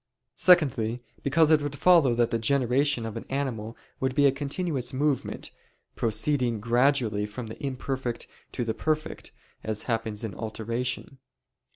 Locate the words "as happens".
9.63-10.23